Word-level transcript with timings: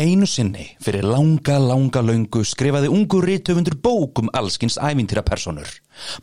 Einu 0.00 0.24
sinni, 0.24 0.62
fyrir 0.80 1.04
langa, 1.04 1.58
langa 1.60 2.00
löngu, 2.00 2.40
skrifaði 2.46 2.88
ungu 2.88 3.18
rítöfundur 3.20 3.74
bók 3.84 4.22
um 4.22 4.30
allskins 4.32 4.78
ævintýra 4.80 5.20
personur. 5.26 5.68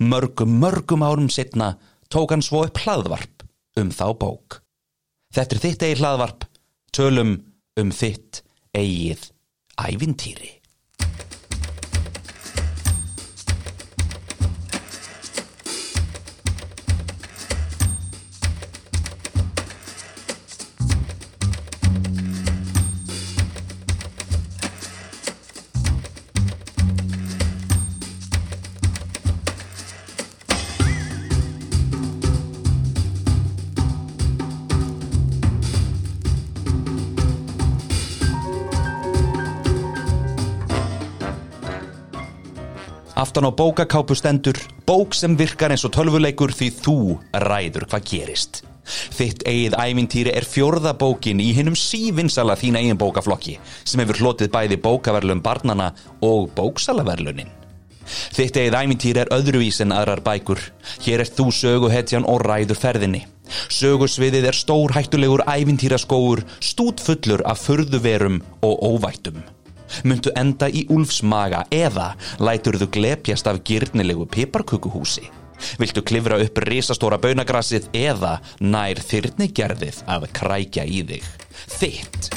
Mörgum, 0.01 0.55
mörgum 0.63 1.05
árum 1.05 1.27
setna 1.29 1.75
tók 2.09 2.33
hann 2.33 2.41
svo 2.41 2.63
upp 2.65 2.81
hlaðvarp 2.81 3.45
um 3.77 3.91
þá 3.93 4.07
bók. 4.17 4.63
Þetta 5.29 5.55
er 5.55 5.63
þitt 5.67 5.85
eigið 5.85 6.01
hlaðvarp, 6.01 6.47
tölum 6.89 7.35
um 7.77 7.93
þitt 7.93 8.41
eigið 8.73 9.29
ævintýri. 9.77 10.56
Aftan 43.17 43.49
á 43.49 43.51
bókakápu 43.51 44.13
stendur, 44.13 44.57
bók 44.85 45.15
sem 45.17 45.33
virkar 45.33 45.73
eins 45.73 45.81
og 45.87 45.93
tölvuleikur 45.95 46.51
því 46.53 46.67
þú 46.83 46.97
ræður 47.33 47.87
hvað 47.89 48.03
gerist. 48.11 48.59
Þitt 49.17 49.41
eigið 49.49 49.73
ævintýri 49.73 50.35
er 50.37 50.45
fjórða 50.45 50.93
bókin 51.01 51.41
í 51.41 51.47
hinnum 51.57 51.73
sívinsala 51.73 52.53
þín 52.61 52.77
eigin 52.77 52.99
bókaflokki 53.01 53.55
sem 53.81 54.03
hefur 54.03 54.21
hlotið 54.21 54.53
bæði 54.53 54.77
bókaverlun 54.85 55.41
barnana 55.41 55.89
og 56.21 56.53
bóksalaverlunin. 56.53 57.49
Þitt 58.37 58.61
eigið 58.61 58.79
ævintýri 58.83 59.25
er 59.25 59.33
öðruvís 59.33 59.81
en 59.81 59.97
aðrar 59.97 60.21
bækur. 60.21 60.61
Hér 61.01 61.25
er 61.25 61.33
þú 61.33 61.49
söguhetjan 61.63 62.29
og 62.29 62.45
ræður 62.45 62.77
ferðinni. 62.85 63.25
Sögusviðið 63.73 64.51
er 64.51 64.61
stór 64.61 64.93
hættulegur 64.93 65.47
ævintýraskóur, 65.49 66.45
stútfullur 66.61 67.47
af 67.49 67.65
förðuverum 67.65 68.43
og 68.61 68.91
óvættum. 68.93 69.41
Muntu 70.07 70.33
enda 70.37 70.69
í 70.69 70.85
úlfsmaga 70.93 71.65
eða 71.73 72.13
lætur 72.43 72.79
þú 72.81 72.89
glepjast 72.97 73.49
af 73.49 73.61
gyrnilegu 73.67 74.27
piparkukuhúsi? 74.31 75.27
Viltu 75.81 76.03
klifra 76.05 76.37
upp 76.43 76.59
risastóra 76.67 77.17
baunagrassið 77.21 77.89
eða 77.97 78.37
nær 78.61 79.01
þyrnigerðið 79.01 80.03
að 80.05 80.27
krækja 80.37 80.85
í 80.85 81.03
þig? 81.11 81.29
Þitt 81.79 82.29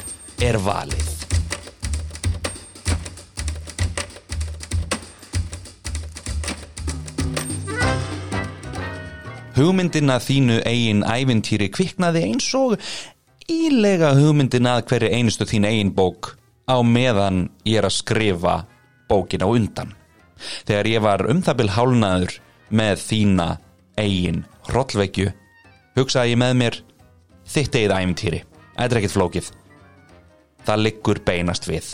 er 0.45 0.61
valið. 0.65 1.17
Hugmyndina 9.61 10.17
þínu 10.23 10.63
eigin 10.65 11.03
ævintýri 11.05 11.67
kviknaði 11.75 12.23
eins 12.31 12.47
og 12.57 12.79
ílega 13.51 14.15
hugmyndina 14.17 14.79
að 14.79 14.87
hverju 14.89 15.11
einustu 15.19 15.45
þín 15.51 15.67
eigin 15.69 15.91
bók 15.93 16.37
á 16.71 16.79
meðan 16.87 17.49
ég 17.67 17.81
er 17.81 17.89
að 17.89 17.99
skrifa 17.99 18.61
bókin 19.11 19.43
á 19.43 19.49
undan. 19.51 19.95
Þegar 20.69 20.89
ég 20.89 21.05
var 21.05 21.27
um 21.29 21.43
það 21.45 21.59
byl 21.61 21.71
hálnaður 21.77 22.37
með 22.71 23.03
þína 23.03 23.49
eigin 24.01 24.45
hrollveikju, 24.71 25.33
hugsaði 25.99 26.35
ég 26.35 26.41
með 26.41 26.55
mér 26.63 26.79
þitt 27.51 27.77
eigið. 27.77 28.45
Þetta 28.77 28.95
er 28.95 29.01
ekkit 29.01 29.17
flókið. 29.17 29.51
Það 30.65 30.85
liggur 30.87 31.21
beinast 31.27 31.67
við. 31.69 31.91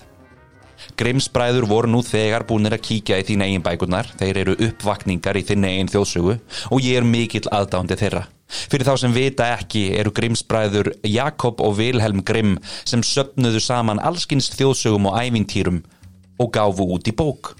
Grimsbræður 1.00 1.66
voru 1.70 1.90
nú 1.90 2.02
þegar 2.04 2.44
búinir 2.46 2.76
að 2.76 2.84
kíkja 2.84 3.18
í 3.22 3.24
þín 3.26 3.46
eigin 3.46 3.64
bækurnar, 3.64 4.10
þeir 4.20 4.42
eru 4.44 4.56
uppvakningar 4.68 5.38
í 5.40 5.44
þinn 5.48 5.64
eigin 5.64 5.90
þjóðsögu 5.90 6.36
og 6.70 6.84
ég 6.84 7.00
er 7.00 7.08
mikill 7.08 7.46
aðdándi 7.48 7.96
þeirra. 7.98 8.26
Fyrir 8.46 8.86
þá 8.86 8.94
sem 9.02 9.14
vita 9.14 9.48
ekki 9.56 9.88
eru 9.98 10.12
Grimsbræður 10.14 10.92
Jakob 11.06 11.60
og 11.64 11.76
Vilhelm 11.80 12.22
Grimm 12.26 12.56
sem 12.86 13.02
söpnuðu 13.02 13.62
saman 13.62 14.02
allskins 14.02 14.52
þjóðsögum 14.54 15.08
og 15.10 15.18
ævintýrum 15.18 15.80
og 16.42 16.52
gáfu 16.54 16.86
út 16.94 17.10
í 17.10 17.14
bók. 17.16 17.54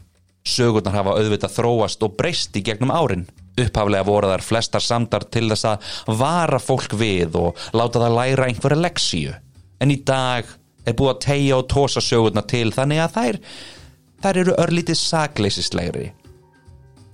Sögurnar 0.46 0.94
hafa 0.94 1.16
auðvitað 1.19 1.56
þróast 1.56 2.04
og 2.06 2.14
breyst 2.19 2.54
í 2.58 2.62
gegnum 2.66 2.92
árin. 2.94 3.26
Upphaflega 3.56 4.06
voru 4.06 4.30
þar 4.30 4.44
flestar 4.44 4.84
samdar 4.84 5.25
til 5.32 5.48
þess 5.50 5.66
að 5.72 5.88
vara 6.20 6.60
fólk 6.62 6.94
við 7.00 7.38
og 7.41 7.64
láta 7.75 8.02
það 8.04 8.19
læra 8.20 8.46
einhverja 8.50 8.82
leksíu. 8.84 9.34
En 9.82 9.91
í 9.91 9.98
dag 10.06 10.46
er 10.86 10.94
búið 10.94 11.14
að 11.14 11.25
tegja 11.26 11.58
og 11.58 11.66
tósa 11.72 12.04
sögurnar 12.04 12.46
til 12.46 12.69
þannig 12.75 13.02
að 13.02 13.16
þær, 13.16 13.41
þær 14.22 14.41
eru 14.44 14.56
örlítið 14.62 15.00
sakleisislegri. 15.00 16.12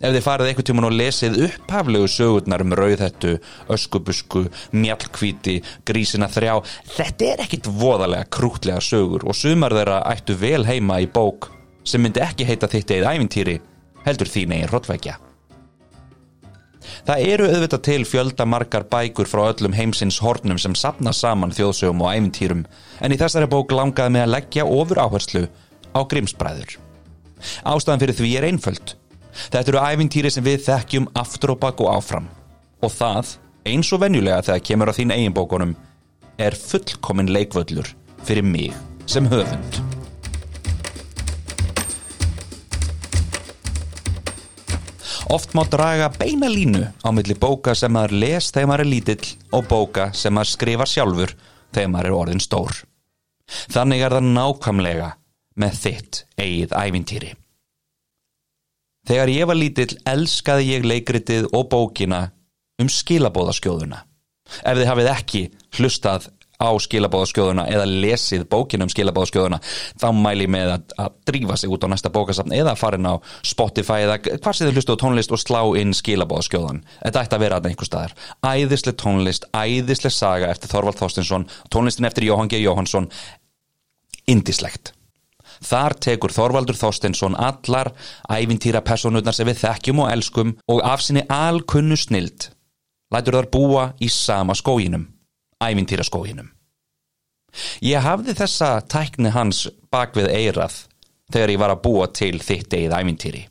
Ef 0.02 0.10
þið 0.10 0.24
farið 0.24 0.48
einhvern 0.50 0.66
tíman 0.66 0.86
og 0.88 0.94
lesið 0.98 1.36
upphaflegu 1.46 2.06
sögurnar 2.10 2.64
um 2.64 2.72
rauðhettu, 2.74 3.36
öskubusku, 3.70 4.48
mjallkvíti, 4.74 5.60
grísina 5.86 6.26
þrjá, 6.26 6.56
þetta 6.96 7.28
er 7.28 7.42
ekkit 7.44 7.68
voðalega 7.70 8.26
krútlega 8.34 8.82
sögur 8.82 9.22
og 9.22 9.38
sumar 9.38 9.76
þeirra 9.78 10.00
ættu 10.10 10.34
vel 10.40 10.64
heima 10.66 10.98
í 10.98 11.06
bók 11.06 11.52
sem 11.86 12.02
myndi 12.02 12.22
ekki 12.22 12.46
heita 12.48 12.66
þitt 12.70 12.96
eða 12.96 13.12
ævintýri, 13.14 13.60
heldur 14.02 14.30
þín 14.30 14.56
eigin 14.56 14.72
hrottvækja. 14.72 15.20
Það 17.06 17.26
eru 17.34 17.46
auðvitað 17.46 17.82
til 17.86 18.02
fjölda 18.06 18.46
margar 18.46 18.88
bækur 18.90 19.30
frá 19.30 19.44
öllum 19.52 19.76
heimsins 19.76 20.18
hornum 20.22 20.58
sem 20.58 20.74
sapna 20.78 21.12
saman 21.14 21.54
þjóðsögum 21.54 22.02
og 22.02 22.10
ævintýrum 22.10 22.64
en 22.98 23.14
í 23.14 23.18
þessari 23.20 23.46
bók 23.50 23.70
langaði 23.74 24.16
mig 24.16 24.24
að 24.24 24.34
leggja 24.34 24.66
ofur 24.66 25.02
áherslu 25.04 25.44
á 25.94 26.00
grimsbræður. 26.10 26.74
Ástæðan 27.62 28.02
fyrir 28.02 28.18
því 28.18 28.32
er 28.38 28.48
einföld. 28.50 28.96
Þetta 29.32 29.72
eru 29.72 29.82
ævintýri 29.82 30.32
sem 30.32 30.44
við 30.44 30.66
þekkjum 30.66 31.08
aftur 31.18 31.54
og 31.54 31.62
bakk 31.62 31.82
og 31.84 31.94
áfram 31.96 32.28
og 32.82 32.90
það, 32.90 33.36
eins 33.68 33.92
og 33.94 34.02
venjulega 34.02 34.42
þegar 34.48 34.66
kemur 34.66 34.90
á 34.90 34.96
þín 34.96 35.14
eiginbókunum, 35.14 35.74
er 36.38 36.56
fullkominn 36.58 37.30
leikvöllur 37.30 37.92
fyrir 38.26 38.46
mig 38.46 38.72
sem 39.06 39.28
höfund. 39.30 39.82
Oft 45.32 45.54
má 45.56 45.62
draga 45.70 46.10
beina 46.12 46.48
línu 46.50 46.82
á 47.00 47.08
milli 47.14 47.34
bóka 47.38 47.72
sem 47.78 47.92
maður 47.94 48.18
les 48.20 48.50
þegar 48.52 48.68
maður 48.68 48.84
er 48.84 48.90
lítill 48.90 49.28
og 49.56 49.68
bóka 49.70 50.10
sem 50.12 50.34
maður 50.34 50.50
skrifa 50.50 50.86
sjálfur 50.88 51.32
þegar 51.72 51.92
maður 51.94 52.10
er 52.10 52.16
orðin 52.18 52.42
stór. 52.42 52.82
Þannig 53.72 54.04
er 54.04 54.16
það 54.18 54.28
nákvæmlega 54.36 55.08
með 55.62 55.78
þitt 55.84 56.24
eigið 56.36 56.76
ævintýri. 56.76 57.32
Þegar 59.08 59.32
ég 59.32 59.48
var 59.50 59.58
lítill 59.58 59.90
elskaði 60.06 60.68
ég 60.76 60.86
leikritið 60.86 61.48
og 61.50 61.66
bókina 61.72 62.28
um 62.82 62.90
skilabóðaskjóðuna. 62.90 64.04
Ef 64.62 64.78
þið 64.78 64.88
hafið 64.90 65.10
ekki 65.12 65.42
hlustað 65.78 66.28
á 66.62 66.70
skilabóðaskjóðuna 66.78 67.64
eða 67.72 67.86
lesið 67.90 68.44
bókinu 68.50 68.86
um 68.86 68.92
skilabóðaskjóðuna 68.92 69.58
þá 69.98 70.06
mæli 70.14 70.46
ég 70.46 70.52
með 70.54 70.72
að, 70.76 70.94
að 71.02 71.16
drífa 71.30 71.58
sig 71.58 71.74
út 71.74 71.86
á 71.86 71.90
næsta 71.90 72.12
bókasafn 72.14 72.54
eða 72.54 72.76
farin 72.78 73.08
á 73.10 73.14
Spotify 73.46 74.06
eða 74.06 74.18
hvað 74.22 74.56
sem 74.58 74.68
þið 74.68 74.78
hlustu 74.78 74.96
á 74.96 75.02
tónlist 75.02 75.34
og 75.34 75.42
slá 75.42 75.60
inn 75.80 75.94
skilabóðaskjóðan 75.98 76.82
þetta 76.94 77.24
ætti 77.24 77.38
að 77.38 77.44
vera 77.46 77.58
að 77.58 77.70
einhver 77.72 77.90
staðar 77.90 78.16
æðisleg 78.46 78.98
tónlist, 79.02 79.48
æðisleg 79.50 80.14
saga 80.14 80.50
eftir 80.52 80.70
Þorvald 80.70 81.00
Þorstinsson, 81.02 81.48
tónlistin 81.72 82.06
eftir 82.08 82.28
Jóhann 82.30 82.52
G. 82.52 82.62
Jóhannsson 82.62 83.10
indislegt 84.30 84.94
Þar 85.62 85.94
tekur 86.02 86.34
Þorvaldur 86.34 86.78
Þorstinsson 86.78 87.36
allar 87.38 87.92
ævintýra 88.30 88.82
personurnar 88.84 89.36
sem 89.36 89.46
við 89.46 89.62
þekkjum 89.62 90.02
og 90.04 90.10
elskum 90.10 90.56
og 90.72 90.82
af 90.86 91.04
sinni 91.04 91.22
alkunnu 91.30 91.98
snild 91.98 92.50
lætur 93.12 93.38
þar 93.38 93.50
búa 93.52 93.84
í 94.02 94.08
sama 94.10 94.56
skóginum 94.58 95.06
ævintýra 95.62 96.04
skóginum. 96.06 96.50
Ég 97.84 98.00
hafði 98.02 98.34
þessa 98.36 98.80
tækni 98.88 99.32
hans 99.34 99.66
bak 99.92 100.16
við 100.16 100.30
eirað 100.32 100.84
þegar 101.32 101.52
ég 101.52 101.60
var 101.60 101.74
að 101.74 101.82
búa 101.84 102.08
til 102.10 102.38
þitt 102.40 102.74
eigið 102.74 102.96
ævintýri. 102.96 103.42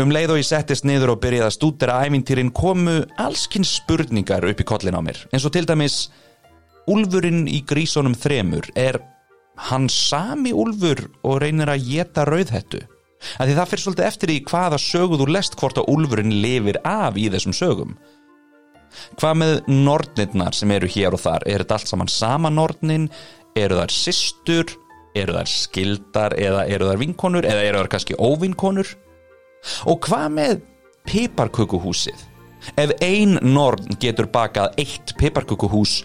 Um 0.00 0.12
leið 0.14 0.32
og 0.32 0.38
ég 0.40 0.46
settist 0.48 0.86
niður 0.88 1.14
og 1.14 1.20
byrjaði 1.20 1.48
að 1.50 1.54
stúdera 1.56 1.98
ævintýrin 2.06 2.52
komu 2.56 3.02
allskinn 3.20 3.66
spurningar 3.66 4.46
upp 4.48 4.60
í 4.62 4.64
kollin 4.64 4.96
á 4.96 5.04
mér. 5.04 5.18
eins 5.32 5.44
og 5.44 5.52
til 5.52 5.66
dæmis, 5.68 6.08
Úlfurinn 6.88 7.44
í 7.46 7.60
grísónum 7.62 8.16
þremur 8.18 8.66
er 8.74 8.98
hann 9.68 9.88
sami 9.92 10.50
Úlfur 10.52 11.04
og 11.22 11.42
reynir 11.44 11.70
að 11.70 11.84
geta 11.86 12.24
rauðhettu. 12.26 12.80
Því 13.38 13.54
það 13.54 13.68
fyrir 13.70 13.82
svolítið 13.84 14.08
eftir 14.08 14.32
í 14.32 14.40
hvaða 14.48 14.80
sögu 14.82 15.20
þú 15.20 15.28
lest 15.30 15.54
hvort 15.60 15.78
að 15.78 15.92
Úlfurinn 15.92 16.34
lifir 16.42 16.80
af 16.88 17.20
í 17.20 17.28
þessum 17.30 17.54
sögum. 17.54 17.94
Hvað 19.20 19.38
með 19.44 19.54
nornirnar 19.68 20.56
sem 20.56 20.72
eru 20.74 20.88
hér 20.90 21.14
og 21.14 21.22
þar? 21.22 21.46
Er 21.46 21.62
þetta 21.62 21.78
allt 21.78 21.92
saman 21.92 22.10
sama 22.10 22.50
nornin? 22.50 23.06
Eru 23.54 23.78
þar 23.78 23.94
systur? 23.94 24.74
Eru 25.14 25.36
þar 25.36 25.52
skildar? 25.52 26.34
Eða 26.40 26.66
eru 26.66 26.90
þar 26.90 27.00
vinkonur? 27.04 27.46
Eða 27.46 27.64
eru 27.68 27.82
þar 27.82 27.92
kannski 27.94 28.18
óvinkonur? 28.18 28.96
Og 29.88 30.00
hvað 30.06 30.28
með 30.36 30.60
piparkökuhúsið? 31.08 32.28
Ef 32.78 32.94
ein 33.02 33.38
norn 33.42 33.98
getur 34.02 34.28
bakað 34.30 34.76
eitt 34.78 35.16
piparkökuhús, 35.18 36.02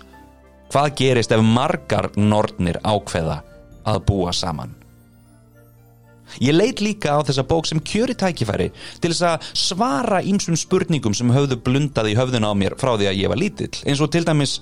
hvað 0.74 0.96
gerist 0.98 1.34
ef 1.36 1.44
margar 1.46 2.10
nornir 2.18 2.80
ákveða 2.82 3.42
að 3.88 4.04
búa 4.10 4.34
saman? 4.34 4.74
Ég 6.44 6.52
leit 6.52 6.82
líka 6.84 7.16
á 7.16 7.24
þessa 7.24 7.46
bók 7.48 7.70
sem 7.70 7.80
kjöri 7.80 8.16
tækifæri 8.18 8.72
til 9.00 9.12
þess 9.14 9.24
að 9.30 9.46
svara 9.56 10.20
ímsum 10.28 10.58
spurningum 10.60 11.16
sem 11.16 11.30
höfðu 11.32 11.60
blundað 11.64 12.12
í 12.12 12.18
höfðun 12.20 12.50
á 12.50 12.52
mér 12.52 12.76
frá 12.80 12.98
því 12.98 13.08
að 13.12 13.22
ég 13.22 13.32
var 13.32 13.40
lítill, 13.40 13.72
eins 13.88 14.02
og 14.04 14.12
til 14.12 14.26
dæmis 14.28 14.58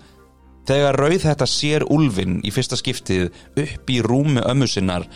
þegar 0.69 0.99
rauð 1.01 1.25
þetta 1.25 1.47
sér 1.49 1.85
úlfin 1.93 2.37
í 2.45 2.53
fyrsta 2.53 2.77
skiptið 2.77 3.31
upp 3.63 3.89
í 3.89 3.97
rúmi 4.05 4.43
ömmu 4.45 4.69
sinnar, 4.69 5.07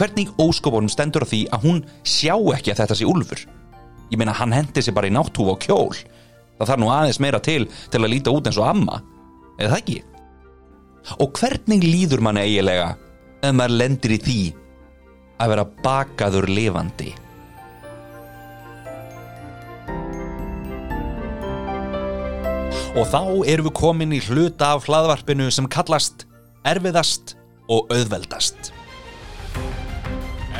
hvernig 0.00 0.32
óskopunum 0.40 0.90
stendur 0.92 1.26
á 1.26 1.28
því 1.28 1.42
að 1.52 1.66
hún 1.66 1.82
sjá 2.04 2.34
ekki 2.56 2.72
að 2.72 2.82
þetta 2.82 2.98
sé 2.98 3.08
úlfur? 3.08 3.44
Ég 4.12 4.20
meina 4.20 4.34
hann 4.36 4.52
hendi 4.54 4.82
sér 4.84 4.96
bara 4.96 5.08
í 5.08 5.14
náttúfa 5.14 5.56
og 5.56 5.62
kjól 5.62 5.94
það 6.62 6.70
þarf 6.70 6.82
nú 6.82 6.90
aðeins 6.94 7.20
meira 7.22 7.40
til 7.42 7.66
til 7.90 8.00
að 8.02 8.12
líta 8.12 8.34
út 8.34 8.48
eins 8.48 8.58
og 8.60 8.68
amma, 8.68 9.00
eða 9.58 9.74
það 9.74 9.80
ekki? 9.80 9.98
Og 11.18 11.32
hvernig 11.38 11.86
líður 11.86 12.22
manni 12.22 12.44
eigilega 12.46 12.92
ef 13.42 13.56
maður 13.56 13.78
lendir 13.80 14.14
í 14.14 14.20
því 14.22 14.40
að 15.42 15.52
vera 15.54 15.66
bakaður 15.82 16.48
lifandi. 16.50 17.10
Og 22.92 23.08
þá 23.08 23.22
erum 23.48 23.70
við 23.70 23.74
komin 23.78 24.12
í 24.12 24.20
hluta 24.26 24.74
af 24.76 24.84
hlaðvarpinu 24.86 25.48
sem 25.50 25.66
kallast 25.72 26.26
erfiðast 26.68 27.34
og 27.72 27.88
auðveldast. 27.90 28.71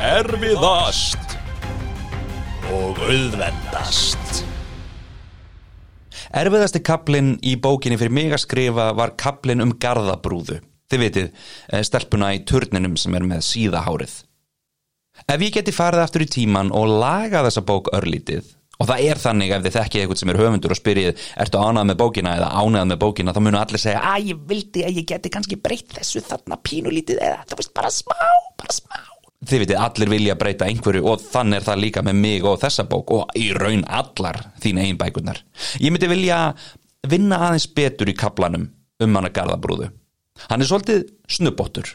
Erfiðast 0.03 1.37
og 2.75 2.97
auðveldast. 2.99 4.41
Erfiðasti 6.35 6.81
kaplinn 6.83 7.37
í 7.39 7.53
bókinni 7.55 7.95
fyrir 8.01 8.11
mig 8.11 8.35
að 8.35 8.41
skrifa 8.43 8.89
var 8.99 9.13
kaplinn 9.15 9.63
um 9.63 9.71
gardabrúðu. 9.79 10.57
Þið 10.91 11.03
vitið, 11.05 11.29
eh, 11.71 11.85
stelpuna 11.87 12.33
í 12.35 12.43
turninum 12.43 12.97
sem 12.99 13.15
er 13.15 13.23
með 13.23 13.45
síðahárið. 13.47 14.17
Ef 15.23 15.39
ég 15.39 15.53
geti 15.53 15.71
farið 15.71 16.03
aftur 16.03 16.25
í 16.27 16.29
tíman 16.35 16.73
og 16.73 16.99
laga 16.99 17.45
þessa 17.47 17.63
bók 17.63 17.87
örlítið 17.93 18.43
og 18.81 18.87
það 18.89 19.07
er 19.07 19.15
þannig 19.23 19.51
ef 19.55 19.63
þið 19.63 19.77
þekkið 19.77 20.01
eitthvað 20.01 20.19
sem 20.19 20.29
er 20.29 20.41
höfundur 20.41 20.71
og 20.71 20.81
spyrjið 20.81 21.17
ertu 21.37 21.63
ánað 21.63 21.87
með 21.87 21.97
bókina 22.03 22.35
eða 22.35 22.51
ánað 22.51 22.89
með 22.91 22.99
bókina 22.99 23.31
þá 23.31 23.39
munu 23.39 23.57
allir 23.61 23.79
segja 23.79 24.03
að 24.03 24.27
ég 24.33 24.45
vildi 24.51 24.83
að 24.83 24.97
ég 24.97 25.05
geti 25.05 25.29
kannski 25.29 25.55
breytt 25.55 25.95
þessu 25.95 26.19
þarna 26.27 26.59
pínulítið 26.59 27.21
eða 27.21 27.45
það 27.47 27.57
veist 27.61 27.73
bara 27.73 27.89
smá, 27.93 28.17
bara 28.57 28.73
smá 28.73 29.12
Þið 29.43 29.63
vitið 29.63 29.81
allir 29.83 30.11
vilja 30.13 30.37
breyta 30.39 30.67
einhverju 30.69 31.03
og 31.09 31.23
þannig 31.23 31.59
er 31.59 31.65
það 31.65 31.81
líka 31.83 32.03
með 32.05 32.21
mig 32.21 32.45
og 32.47 32.61
þessa 32.61 32.85
bók 32.87 33.11
og 33.11 33.33
í 33.35 33.49
raun 33.55 33.83
allar 33.87 34.39
þín 34.63 34.79
einn 34.83 34.99
bækurnar. 34.99 35.41
Ég 35.83 35.91
myndi 35.91 36.07
vilja 36.11 36.37
vinna 37.09 37.41
aðeins 37.49 37.67
betur 37.75 38.11
í 38.11 38.15
kaplanum 38.15 38.69
um 39.03 39.19
hana 39.19 39.33
gardabrúðu 39.33 39.89
Hann 40.49 40.63
er 40.63 40.69
svolítið 40.69 41.03
snubbóttur. 41.29 41.91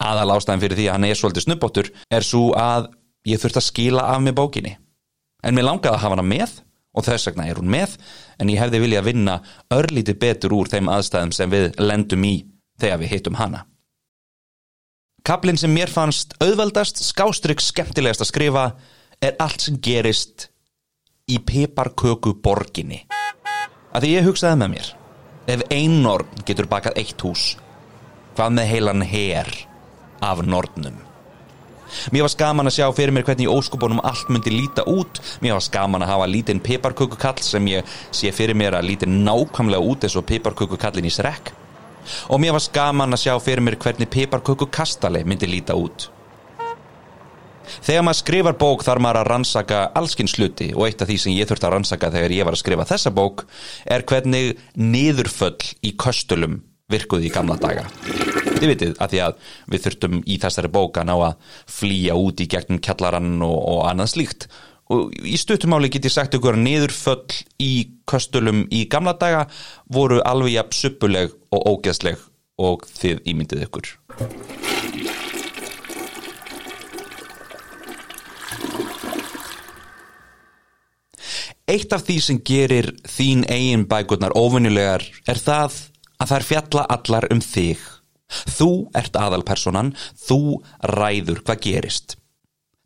Aðal 0.00 0.34
ástæðin 0.34 0.64
fyrir 0.64 0.78
því 0.78 0.86
að 0.88 0.96
hann 0.96 1.06
er 1.08 1.18
svolítið 1.18 1.46
snubbóttur 1.46 1.90
er 2.10 2.26
svo 2.26 2.50
að 2.58 2.88
ég 3.28 3.40
þurft 3.40 3.60
að 3.60 3.66
skila 3.68 4.06
af 4.14 4.22
með 4.24 4.36
bókinni. 4.40 4.74
En 5.44 5.56
mér 5.56 5.68
langaði 5.68 5.94
að 5.94 6.02
hafa 6.04 6.16
hana 6.16 6.26
með 6.26 6.56
og 6.90 7.06
þess 7.06 7.28
vegna 7.28 7.46
er 7.48 7.60
hún 7.60 7.70
með 7.70 7.96
en 8.40 8.50
ég 8.50 8.60
hefði 8.60 8.82
viljað 8.82 9.08
vinna 9.10 9.36
örlítið 9.76 10.18
betur 10.24 10.56
úr 10.56 10.70
þeim 10.72 10.90
aðstæðum 10.90 11.34
sem 11.36 11.52
við 11.52 11.68
lendum 11.78 12.26
í 12.26 12.34
þegar 12.80 13.02
við 13.04 13.14
hittum 13.14 13.38
hana 13.38 13.64
Kaplinn 15.26 15.58
sem 15.60 15.72
mér 15.72 15.90
fannst 15.92 16.32
auðveldast, 16.40 17.02
skástrygg 17.04 17.60
skemmtilegast 17.60 18.24
að 18.24 18.30
skrifa 18.30 18.64
er 19.20 19.36
allt 19.42 19.66
sem 19.66 19.76
gerist 19.82 20.48
í 21.28 21.36
piparköku 21.44 22.34
borginni 22.42 23.02
að 23.92 24.04
því 24.04 24.12
ég 24.14 24.26
hugsaði 24.26 24.60
með 24.62 24.72
mér 24.74 24.88
ef 25.50 25.64
ein 25.74 26.00
norn 26.04 26.42
getur 26.48 26.68
bakað 26.70 26.96
eitt 27.02 27.20
hús 27.26 27.44
hvað 28.36 28.56
með 28.56 28.70
heilan 28.70 29.04
her 29.04 29.50
af 30.24 30.42
nornum. 30.46 30.96
Mér 32.14 32.22
var 32.22 32.32
skaman 32.32 32.70
að 32.70 32.76
sjá 32.76 32.86
fyrir 32.94 33.12
mér 33.12 33.24
hvernig 33.26 33.50
óskupunum 33.50 34.00
allt 34.06 34.28
myndi 34.30 34.52
líta 34.54 34.84
út, 34.88 35.18
mér 35.42 35.56
var 35.56 35.64
skaman 35.64 36.04
að 36.06 36.12
hafa 36.12 36.28
lítinn 36.30 36.62
piparkökukall 36.62 37.42
sem 37.44 37.66
ég 37.72 37.96
sé 38.14 38.30
fyrir 38.32 38.56
mér 38.56 38.78
að 38.78 38.92
líti 38.92 39.10
nákvæmlega 39.10 39.82
út 39.82 40.06
eins 40.06 40.16
og 40.16 40.28
piparkökukallin 40.30 41.08
í 41.10 41.12
srekk 41.12 41.50
og 42.28 42.40
mér 42.42 42.56
var 42.56 42.64
skaman 42.64 43.16
að 43.16 43.24
sjá 43.24 43.34
fyrir 43.42 43.64
mér 43.64 43.78
hvernig 43.80 44.10
piparkökukastali 44.12 45.24
myndi 45.24 45.50
líta 45.50 45.76
út. 45.78 46.08
Þegar 47.80 48.02
maður 48.06 48.18
skrifar 48.18 48.56
bók 48.58 48.82
þarf 48.82 49.04
maður 49.04 49.20
að 49.20 49.28
rannsaka 49.30 49.82
allskinn 49.98 50.30
sluti 50.30 50.72
og 50.74 50.88
eitt 50.88 51.02
af 51.04 51.10
því 51.10 51.18
sem 51.22 51.36
ég 51.36 51.48
þurfti 51.48 51.68
að 51.68 51.76
rannsaka 51.76 52.10
þegar 52.16 52.34
ég 52.34 52.48
var 52.48 52.56
að 52.56 52.62
skrifa 52.64 52.88
þessa 52.88 53.12
bók 53.14 53.44
er 53.86 54.06
hvernig 54.10 54.56
niðurföll 54.74 55.70
í 55.86 55.94
köstulum 56.00 56.60
virkuði 56.90 57.28
í 57.28 57.34
gamla 57.34 57.54
daga 57.60 57.86
þið 58.60 58.66
vitið 58.72 58.96
að 58.98 59.12
því 59.12 59.20
að 59.24 59.52
við 59.72 59.84
þurftum 59.84 60.16
í 60.26 60.38
þessari 60.42 60.72
bóka 60.74 61.04
ná 61.06 61.14
að 61.14 61.54
flýja 61.70 62.16
út 62.18 62.42
í 62.42 62.48
gegnum 62.50 62.82
kjallarann 62.82 63.38
og, 63.46 63.56
og 63.56 63.84
annað 63.88 64.12
slíkt 64.14 64.48
og 64.90 65.14
í 65.22 65.38
stuttumáli 65.38 65.90
get 65.92 66.08
ég 66.08 66.14
sagt 66.14 66.34
ykkur 66.36 66.58
niðurföll 66.58 67.42
í 67.62 67.72
köstulum 68.10 68.64
í 68.74 68.84
gamla 68.90 69.14
daga 69.18 69.44
voru 69.92 70.20
alveg 70.26 70.56
jafn 70.56 70.78
suppuleg 70.80 71.36
og 71.54 71.68
ógeðsleg 71.74 72.18
og 72.60 72.86
þið 72.98 73.22
ímyndið 73.32 73.66
ykkur 73.68 73.94
Eitt 81.70 81.92
af 81.94 82.02
því 82.02 82.16
sem 82.18 82.38
gerir 82.42 82.88
þín 83.06 83.44
eigin 83.46 83.86
bækurnar 83.86 84.34
ofunnilegar 84.34 85.04
er 85.30 85.38
það 85.38 85.76
að 86.18 86.32
þær 86.32 86.46
fjalla 86.48 86.86
allar 86.98 87.28
um 87.30 87.42
þig 87.44 87.84
Þú 88.30 88.70
ert 88.94 89.16
aðalpersonan, 89.18 89.92
þú 90.14 90.60
ræður 90.86 91.42
hvað 91.42 91.62
gerist. 91.66 92.19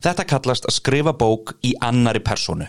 Þetta 0.03 0.27
kallast 0.27 0.67
að 0.67 0.75
skrifa 0.75 1.15
bók 1.15 1.55
í 1.65 1.75
annari 1.83 2.21
personu. 2.23 2.67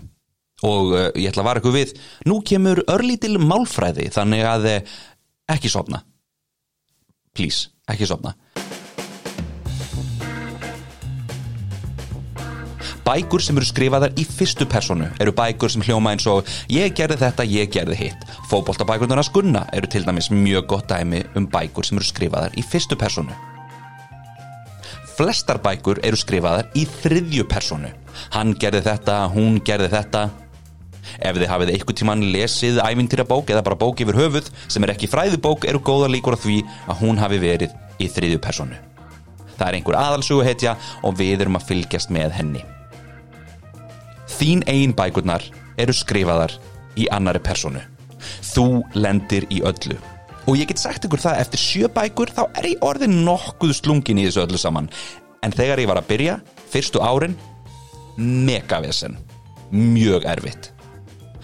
Og 0.64 0.94
uh, 0.94 1.08
ég 1.18 1.30
ætla 1.30 1.42
að 1.44 1.48
vara 1.50 1.60
ykkur 1.60 1.74
við, 1.74 1.96
nú 2.28 2.40
kemur 2.46 2.80
örlítil 2.88 3.36
málfræði 3.42 4.08
þannig 4.14 4.46
að 4.48 4.68
uh, 4.70 4.94
ekki 5.52 5.72
sopna. 5.72 6.00
Please, 7.36 7.68
ekki 7.90 8.08
sopna. 8.08 8.32
Bækur 13.06 13.38
sem 13.44 13.54
eru 13.54 13.66
skrifaðar 13.68 14.16
í 14.18 14.24
fyrstu 14.26 14.66
personu 14.66 15.06
eru 15.22 15.30
bækur 15.36 15.70
sem 15.70 15.84
hljóma 15.86 16.10
eins 16.16 16.26
og 16.26 16.48
ég 16.72 16.96
gerði 16.98 17.20
þetta, 17.20 17.46
ég 17.46 17.70
gerði 17.70 18.00
hitt. 18.00 18.24
Fóboltabækurnar 18.50 19.22
að 19.22 19.28
skunna 19.28 19.62
eru 19.76 19.90
til 19.92 20.02
dæmis 20.08 20.32
mjög 20.34 20.66
gott 20.72 20.90
dæmi 20.90 21.22
um 21.38 21.46
bækur 21.46 21.86
sem 21.86 22.00
eru 22.00 22.08
skrifaðar 22.08 22.58
í 22.58 22.66
fyrstu 22.66 22.98
personu. 22.98 23.36
Flestar 25.16 25.56
bækur 25.64 26.02
eru 26.04 26.18
skrifaðar 26.20 26.68
í 26.76 26.82
þriðju 26.84 27.46
personu. 27.48 27.88
Hann 28.34 28.52
gerði 28.60 28.82
þetta, 28.84 29.14
hún 29.32 29.62
gerði 29.64 29.88
þetta. 29.94 30.24
Ef 31.24 31.38
þið 31.38 31.48
hafið 31.48 31.72
einhver 31.72 31.96
tíman 31.96 32.24
lesið 32.34 32.80
ævintýrabók 32.82 33.52
eða 33.54 33.62
bara 33.64 33.78
bók 33.80 34.02
yfir 34.02 34.18
höfuð 34.18 34.50
sem 34.66 34.84
er 34.84 34.92
ekki 34.92 35.08
fræðubók 35.08 35.64
eru 35.70 35.80
góða 35.80 36.10
líkur 36.12 36.36
á 36.36 36.42
því 36.42 36.56
að 36.84 37.00
hún 37.00 37.20
hafi 37.22 37.38
verið 37.40 37.76
í 38.02 38.10
þriðju 38.12 38.40
personu. 38.44 38.80
Það 39.56 39.68
er 39.68 39.78
einhver 39.78 39.98
aðalsuguhetja 40.02 40.74
og 41.06 41.16
við 41.16 41.46
erum 41.46 41.56
að 41.56 41.70
fylgjast 41.70 42.12
með 42.12 42.34
henni. 42.36 42.64
Þín 44.36 44.66
eigin 44.68 44.92
bækurnar 44.98 45.46
eru 45.80 45.96
skrifaðar 45.96 46.58
í 47.00 47.08
annari 47.14 47.40
personu. 47.40 47.80
Þú 48.44 48.82
lendir 48.98 49.48
í 49.48 49.62
öllu. 49.64 49.96
Og 50.46 50.58
ég 50.58 50.68
get 50.70 50.80
sagt 50.80 51.06
ykkur 51.06 51.22
það, 51.22 51.40
eftir 51.42 51.62
sjö 51.62 51.90
bækur 51.92 52.30
þá 52.34 52.42
er 52.60 52.70
ég 52.70 52.84
orðin 52.86 53.20
nokkuð 53.26 53.74
slungin 53.80 54.20
í 54.22 54.28
þessu 54.28 54.44
öllu 54.44 54.60
saman. 54.60 54.88
En 55.42 55.54
þegar 55.54 55.82
ég 55.82 55.90
var 55.90 56.00
að 56.00 56.08
byrja, 56.10 56.38
fyrstu 56.70 57.02
árin, 57.02 57.36
megavesen. 58.16 59.18
Mjög 59.74 60.26
erfitt. 60.30 60.70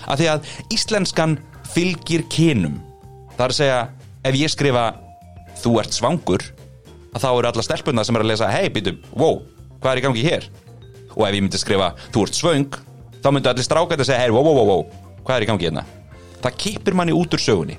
Af 0.07 0.19
því 0.21 0.31
að 0.33 0.51
íslenskan 0.75 1.37
fylgir 1.75 2.25
kynum. 2.31 2.81
Það 3.35 3.45
er 3.45 3.55
að 3.55 3.59
segja, 3.59 3.81
ef 4.29 4.39
ég 4.39 4.53
skrifa 4.55 4.89
þú 5.63 5.77
ert 5.83 5.95
svangur, 5.95 6.49
þá 7.19 7.31
eru 7.31 7.51
alla 7.51 7.67
stelpunna 7.67 8.07
sem 8.07 8.19
er 8.19 8.25
að 8.25 8.33
lesa, 8.33 8.51
hei, 8.55 8.71
býtu, 8.73 8.97
wow, 9.15 9.43
hvað 9.83 9.93
er 9.93 10.01
í 10.01 10.07
gangi 10.07 10.27
hér? 10.27 10.51
og 11.17 11.27
ef 11.27 11.37
ég 11.37 11.45
myndi 11.45 11.61
skrifa 11.61 11.93
þú 12.13 12.27
ert 12.27 12.39
svöng 12.39 12.77
þá 13.23 13.29
myndu 13.31 13.51
allir 13.51 13.67
strákætt 13.67 14.03
að 14.03 14.09
segja 14.09 14.25
hey, 14.25 14.33
wow, 14.35 14.47
wow, 14.47 14.67
wow, 14.69 14.85
hvað 15.23 15.37
er 15.37 15.47
í 15.47 15.51
gangi 15.51 15.69
hérna 15.69 15.85
það 16.43 16.59
kipir 16.65 16.97
manni 16.99 17.17
út 17.17 17.37
úr 17.37 17.43
sögunni 17.43 17.79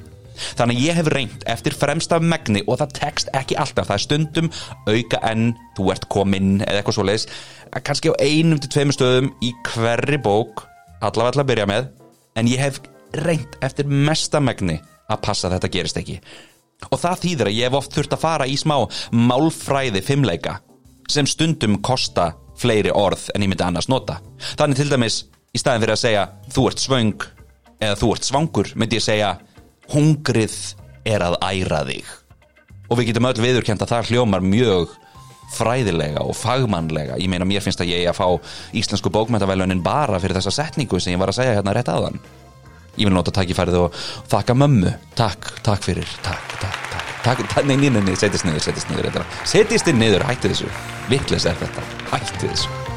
þannig 0.57 0.79
að 0.79 0.85
ég 0.87 0.99
hef 0.99 1.09
reynd 1.13 1.47
eftir 1.53 1.75
fremsta 1.77 2.19
megni 2.19 2.63
og 2.67 2.79
það 2.81 2.95
tekst 2.99 3.33
ekki 3.35 3.57
alltaf. 3.59 3.89
Það 3.89 3.97
er 3.97 4.05
stundum 4.05 4.51
auka 4.87 5.21
en 5.31 5.51
þú 5.77 5.89
ert 5.93 6.07
kominn 6.13 6.55
eða 6.61 6.81
eitthvað 6.81 6.97
svo 6.99 7.07
leiðis 7.07 7.27
kannski 7.81 8.13
á 8.13 8.21
einum 8.21 8.61
til 8.61 8.69
tveimur 8.69 8.97
stöðum 8.97 9.31
í 9.41 9.53
hverri 9.71 10.19
bók 10.21 10.65
allavega 11.03 11.41
að 11.41 11.49
byrja 11.49 11.69
með 11.69 11.87
en 12.39 12.49
ég 12.49 12.61
hef 12.61 12.81
reynd 13.23 13.57
eftir 13.65 13.89
mesta 13.89 14.41
megni 14.41 14.79
að 15.11 15.21
passa 15.25 15.47
að 15.47 15.57
þetta 15.57 15.71
gerist 15.73 15.99
ekki. 16.01 16.19
Og 16.91 16.99
það 16.99 17.23
þýðir 17.23 17.49
að 17.49 17.57
ég 17.57 17.69
hef 17.69 17.79
oft 17.79 17.95
þurft 17.95 18.15
að 18.15 18.23
fara 18.23 18.47
í 18.49 18.55
smá 18.59 18.75
málfræði 19.11 20.03
fimmleika 20.05 20.57
sem 21.11 21.27
stundum 21.29 21.79
kosta 21.83 22.31
fleiri 22.59 22.91
orð 22.93 23.29
en 23.33 23.43
ég 23.43 23.51
myndi 23.51 23.65
annars 23.65 23.89
nota. 23.91 24.19
Þannig 24.57 24.79
til 24.79 24.89
dæmis 24.91 25.23
í 25.53 25.61
staðin 25.61 25.83
fyrir 25.83 25.95
að 25.95 26.03
segja 26.03 26.27
þú 26.53 26.67
ert 26.69 26.83
svöng 26.83 27.25
eða 27.83 27.97
þú 27.99 28.11
ert 28.15 28.29
svangur 28.29 28.71
myndi 28.79 28.99
ég 28.99 29.05
segja 29.05 29.33
hungrið 29.91 30.57
er 31.09 31.25
að 31.25 31.39
æra 31.43 31.83
þig. 31.89 32.11
Og 32.91 32.99
við 32.99 33.11
getum 33.11 33.27
öll 33.27 33.39
viðurkjent 33.41 33.83
að 33.83 33.95
það 33.95 34.13
hljómar 34.13 34.45
mjög 34.45 34.93
fræðilega 35.53 36.23
og 36.23 36.37
fagmannlega. 36.37 37.19
Ég 37.21 37.29
meina 37.29 37.45
mér 37.45 37.65
finnst 37.65 37.81
að 37.83 37.91
ég 37.93 38.07
að 38.09 38.17
fá 38.17 38.27
íslensku 38.79 39.11
bókmæntavælunin 39.13 39.83
bara 39.85 40.21
fyrir 40.21 40.39
þessa 40.39 40.55
setningu 40.55 41.01
sem 41.01 41.13
ég 41.13 41.21
var 41.21 41.33
að 41.33 41.41
segja 41.41 41.59
hérna 41.59 41.75
rétt 41.75 41.91
aðan 41.93 42.21
ég 42.97 43.09
vil 43.09 43.15
nota 43.15 43.33
takkifærið 43.33 43.79
og 43.81 43.99
þakka 44.31 44.57
mömmu. 44.57 44.93
Takk, 45.17 45.49
takk 45.65 45.89
fyrir, 45.89 46.15
takk, 46.25 46.57
takk, 46.61 46.79
takk, 46.93 47.19
takk, 47.25 47.45
takk. 47.55 47.67
Nei, 47.69 47.77
nei, 47.77 47.89
nei, 47.89 48.01
nei, 48.05 48.15
setjast 48.19 48.47
niður, 48.47 48.65
setjast 48.69 48.93
niður 48.93 49.21
setjast 49.49 49.93
niður, 49.97 50.27
hætti 50.29 50.53
þessu. 50.53 50.73
Viklis 51.11 51.49
er 51.49 51.61
þetta, 51.61 51.91
hætti 52.13 52.47
þessu 52.47 52.92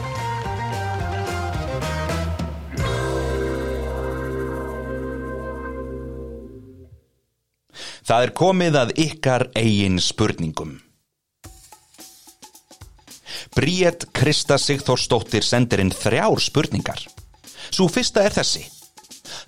Það 8.07 8.25
er 8.25 8.35
komið 8.39 8.77
að 8.79 8.93
ykkar 9.03 9.49
eigin 9.59 9.97
spurningum 10.03 10.77
Bríett 13.57 14.05
Krista 14.13 14.59
Sigþórsdóttir 14.61 15.45
sendir 15.47 15.81
inn 15.81 15.93
þrjár 15.95 16.41
spurningar. 16.43 17.01
Svo 17.71 17.87
fyrsta 17.89 18.25
er 18.27 18.35
þessi. 18.37 18.67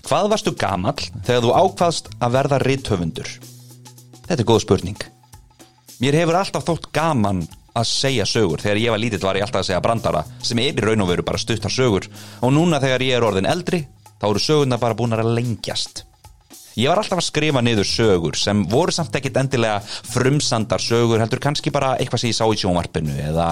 Hvað 0.07 0.31
varstu 0.33 0.55
gamall 0.57 0.97
þegar 1.27 1.45
þú 1.45 1.53
ákvaðst 1.59 2.11
að 2.17 2.35
verða 2.39 2.61
rithöfundur? 2.63 3.31
Þetta 4.29 4.41
er 4.41 4.49
góð 4.49 4.65
spurning. 4.65 5.07
Mér 6.01 6.19
hefur 6.23 6.41
alltaf 6.41 6.65
þótt 6.65 6.91
gaman 6.95 7.45
að 7.77 7.91
segja 7.91 8.27
sögur. 8.29 8.65
Þegar 8.65 8.83
ég 8.83 8.95
var 8.95 9.03
lítill 9.03 9.23
var 9.27 9.39
ég 9.39 9.47
alltaf 9.47 9.65
að 9.65 9.71
segja 9.71 9.85
brandara 9.85 10.25
sem 10.41 10.65
er 10.65 10.73
í 10.73 10.89
raun 10.89 11.05
og 11.05 11.13
veru 11.13 11.27
bara 11.27 11.43
stuttar 11.43 11.75
sögur 11.75 12.09
og 12.41 12.55
núna 12.55 12.81
þegar 12.81 13.05
ég 13.07 13.19
er 13.19 13.29
orðin 13.29 13.51
eldri 13.51 13.85
þá 14.19 14.31
eru 14.33 14.43
sögurna 14.43 14.81
bara 14.81 14.97
búin 14.97 15.17
að 15.17 15.35
lengjast. 15.37 16.08
Ég 16.79 16.87
var 16.87 17.01
alltaf 17.01 17.19
að 17.19 17.27
skrifa 17.27 17.61
niður 17.65 17.89
sögur 17.91 18.37
sem 18.39 18.61
voru 18.71 18.93
samt 18.95 19.17
ekkit 19.19 19.41
endilega 19.41 19.81
frumsandar 19.83 20.79
sögur 20.79 21.19
heldur 21.19 21.41
kannski 21.43 21.73
bara 21.75 21.97
eitthvað 21.99 22.23
sem 22.23 22.31
ég 22.31 22.39
sá 22.39 22.45
í 22.47 22.61
sjónvarpinu 22.61 23.17
eða 23.19 23.49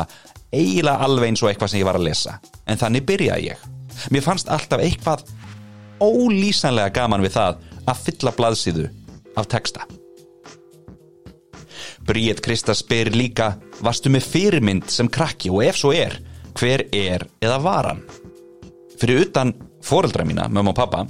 eiginlega 0.54 1.02
alveg 1.02 1.32
eins 1.32 1.42
og 1.42 1.50
eitthvað 1.50 1.72
sem 1.72 1.80
ég 1.80 1.88
var 1.88 1.98
að 1.98 2.06
lesa. 2.06 2.36
En 2.70 2.78
þannig 2.78 3.02
byrjaði 3.08 3.50
ég. 3.50 3.66
Mér 4.14 4.22
fannst 4.22 4.52
alltaf 4.52 4.84
eitthvað 4.84 5.26
ólýsanlega 5.98 6.94
gaman 7.00 7.26
við 7.26 7.34
það 7.40 7.60
að 7.90 8.06
fylla 8.06 8.36
blaðsíðu 8.38 8.86
af 9.34 9.50
texta. 9.50 9.90
Bríett 12.06 12.46
Krista 12.46 12.78
spyr 12.78 13.10
líka 13.10 13.56
varstu 13.82 14.12
með 14.14 14.30
fyrirmynd 14.30 14.86
sem 14.86 15.10
krakki 15.10 15.50
og 15.50 15.64
ef 15.66 15.82
svo 15.82 15.90
er, 15.90 16.20
hver 16.54 16.86
er 16.94 17.26
eða 17.42 17.58
var 17.64 17.90
hann? 17.90 18.06
Fyrir 19.00 19.26
utan 19.26 19.56
fóreldra 19.82 20.22
mína, 20.22 20.46
mömmu 20.46 20.70
og 20.70 20.78
pappa 20.78 21.08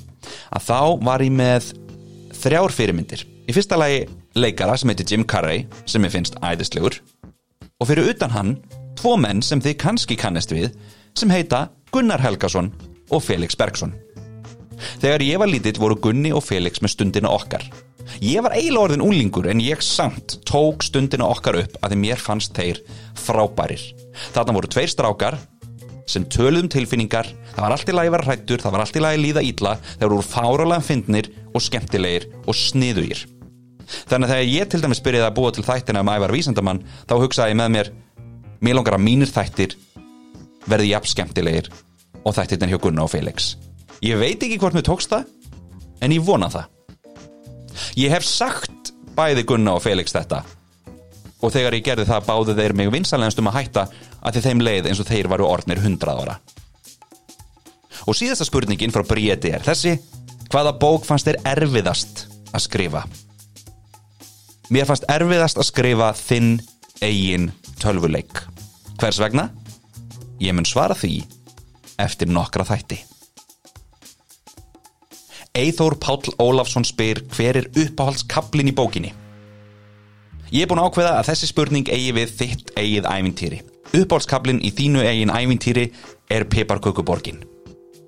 að 0.57 0.65
þá 0.65 0.79
var 1.05 1.23
ég 1.23 1.37
með 1.37 1.75
þrjár 2.37 2.75
fyrirmyndir 2.75 3.25
í 3.47 3.55
fyrsta 3.55 3.79
lagi 3.81 4.05
leikara 4.37 4.77
sem 4.79 4.93
heitir 4.93 5.09
Jim 5.13 5.25
Carrey 5.29 5.65
sem 5.89 6.05
ég 6.07 6.13
finnst 6.15 6.39
æðislegur 6.45 7.01
og 7.81 7.89
fyrir 7.89 8.11
utan 8.13 8.35
hann 8.35 8.53
tvo 8.99 9.17
menn 9.21 9.43
sem 9.45 9.63
þið 9.63 9.79
kannski 9.83 10.17
kannast 10.21 10.55
við 10.55 10.71
sem 11.17 11.33
heita 11.33 11.69
Gunnar 11.95 12.21
Helgason 12.21 12.73
og 13.13 13.23
Felix 13.25 13.57
Bergson. 13.57 13.95
Þegar 15.01 15.25
ég 15.25 15.41
var 15.41 15.51
lítill 15.51 15.79
voru 15.81 15.97
Gunni 16.01 16.33
og 16.37 16.45
Felix 16.45 16.83
með 16.85 16.97
stundina 16.97 17.33
okkar. 17.33 17.65
Ég 18.23 18.45
var 18.45 18.55
eiginlega 18.55 18.87
orðin 18.87 19.05
úlingur 19.05 19.49
en 19.51 19.61
ég 19.63 19.83
samt 19.83 20.39
tók 20.47 20.85
stundina 20.87 21.27
okkar 21.29 21.59
upp 21.63 21.79
að 21.81 21.95
því 21.95 22.01
mér 22.03 22.23
fannst 22.23 22.55
þeir 22.57 22.83
frábærir. 23.19 23.83
Þarna 24.35 24.57
voru 24.57 24.71
tveir 24.73 24.93
strákar 24.93 25.39
sem 26.07 26.27
töluðum 26.31 26.69
tilfinningar, 26.71 27.29
það 27.55 27.65
var 27.65 27.75
allt 27.75 27.91
í 27.91 27.95
lagi 27.97 28.11
að 28.11 28.17
vera 28.17 28.29
hrættur, 28.31 28.63
það 28.63 28.75
var 28.77 28.85
allt 28.85 28.99
í 28.99 29.03
lagi 29.03 29.19
að 29.19 29.25
líða 29.25 29.47
ítla, 29.47 29.73
þeir 29.99 30.13
voru 30.13 30.27
fáralega 30.27 30.87
fyndnir 30.87 31.31
og 31.53 31.65
skemmtilegir 31.65 32.29
og 32.47 32.59
sniðugir. 32.59 33.25
Þannig 34.11 34.27
að 34.27 34.33
þegar 34.35 34.51
ég 34.51 34.71
til 34.71 34.83
dæmis 34.83 35.03
byrjaði 35.03 35.29
að 35.29 35.37
búa 35.37 35.53
til 35.55 35.67
þættina 35.67 36.03
um 36.03 36.11
ævar 36.11 36.35
vísendamann, 36.35 36.83
þá 37.07 37.15
hugsaði 37.23 37.55
ég 37.55 37.61
með 37.61 37.73
mér, 37.75 37.91
mér 38.63 38.79
langar 38.79 38.99
að 38.99 39.05
mínir 39.07 39.31
þættir 39.31 39.77
verði 40.67 40.93
jafn 40.93 41.13
skemmtilegir 41.13 41.71
og 42.27 42.35
þættirna 42.35 42.71
hjá 42.71 42.81
Gunnar 42.83 43.07
og 43.07 43.13
Felix. 43.13 43.55
Ég 44.03 44.19
veit 44.21 44.43
ekki 44.43 44.59
hvort 44.61 44.77
mér 44.77 44.87
tókst 44.87 45.13
það 45.13 45.29
en 46.03 46.15
ég 46.15 46.25
vona 46.27 46.51
það. 46.53 46.67
Ég 47.97 48.13
hef 48.13 48.27
sagt 48.27 48.93
bæði 49.17 49.47
Gunnar 49.49 49.79
og 49.79 49.85
Felix 49.85 50.15
þetta. 50.15 50.43
Og 51.45 51.53
þegar 51.53 51.77
ég 51.77 51.85
gerði 51.87 52.09
það 52.09 52.27
báðu 52.27 52.57
þeir 52.59 52.75
mig 52.77 52.91
vinsalegast 52.93 53.41
um 53.41 53.51
að 53.51 53.59
hætta 53.61 53.87
að 54.27 54.41
þeim 54.49 54.65
leið 54.67 54.91
eins 54.91 55.03
og 55.03 55.09
þeir 55.11 55.31
varu 55.31 55.49
orðnir 55.49 55.83
hundrað 55.85 56.23
ára 56.25 56.39
og 58.07 58.15
síðasta 58.15 58.47
spurningin 58.47 58.93
frá 58.95 59.03
Bríeti 59.07 59.51
er 59.55 59.65
þessi 59.67 59.97
hvaða 60.51 60.77
bók 60.79 61.07
fannst 61.07 61.27
þér 61.29 61.41
erfiðast 61.57 62.27
að 62.53 62.67
skrifa 62.67 63.05
mér 64.71 64.89
fannst 64.89 65.07
erfiðast 65.11 65.61
að 65.61 65.71
skrifa 65.71 66.11
þinn 66.19 66.57
eigin 67.05 67.51
tölvuleik. 67.81 68.41
Hvers 69.01 69.21
vegna? 69.21 69.51
Ég 70.41 70.57
mun 70.57 70.69
svara 70.69 70.97
því 70.97 71.21
eftir 72.01 72.31
nokkra 72.33 72.67
þætti. 72.69 72.99
Eithór 75.57 75.97
Páll 76.01 76.35
Ólafsson 76.43 76.85
spyr 76.85 77.23
hver 77.33 77.63
er 77.63 77.71
uppáhaldskablin 77.73 78.69
í 78.69 78.77
bókinni? 78.77 79.15
Ég 80.53 80.65
er 80.65 80.69
búin 80.71 80.83
að 80.83 80.91
ákveða 80.91 81.15
að 81.17 81.31
þessi 81.31 81.49
spurning 81.51 81.89
eigi 81.89 82.13
við 82.17 82.35
þitt 82.41 82.75
eigið 82.77 83.09
ævintýri. 83.09 83.63
Uppáhaldskablin 83.95 84.63
í 84.65 84.73
þínu 84.75 85.05
eigin 85.07 85.33
ævintýri 85.33 85.91
er 86.31 86.47
Piparkökuborgin. 86.51 87.43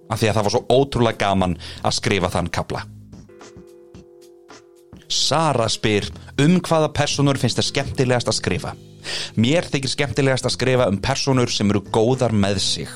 Af 0.09 0.21
því 0.21 0.31
að 0.31 0.39
það 0.39 0.47
var 0.47 0.55
svo 0.55 0.63
ótrúlega 0.73 1.21
gaman 1.21 1.59
að 1.85 1.99
skrifa 1.99 2.31
þann 2.33 2.51
kabla. 2.53 2.85
Sara 5.09 5.69
spyr 5.73 6.09
um 6.43 6.59
hvaða 6.61 6.91
personur 6.97 7.39
finnst 7.41 7.61
það 7.61 7.69
skemmtilegast 7.71 8.29
að 8.29 8.39
skrifa. 8.41 8.75
Mér 9.41 9.69
þykir 9.69 9.93
skemmtilegast 9.95 10.49
að 10.49 10.57
skrifa 10.57 10.89
um 10.91 10.99
personur 11.01 11.53
sem 11.53 11.71
eru 11.73 11.81
góðar 11.93 12.35
með 12.37 12.61
sig. 12.65 12.91